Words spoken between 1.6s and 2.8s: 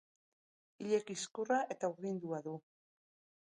eta urdindua du.